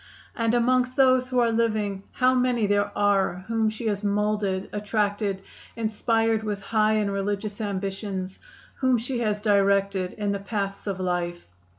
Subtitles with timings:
[0.35, 5.43] And amongst those who are living, how many there are whom she has moulded, attracted,
[5.75, 8.39] inspired with high and religious ambitions;
[8.77, 11.45] whom she has directed in the paths of life!